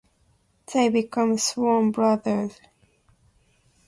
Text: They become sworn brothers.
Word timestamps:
They 0.73 0.89
become 0.89 1.37
sworn 1.37 1.91
brothers. 1.91 2.59